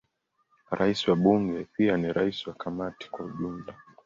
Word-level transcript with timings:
Rais 0.71 1.07
wa 1.07 1.15
Bunge 1.15 1.67
pia 1.75 1.97
ni 1.97 2.13
rais 2.13 2.47
wa 2.47 2.53
Kamati 2.53 3.09
kwa 3.11 3.25
ujumla. 3.25 3.75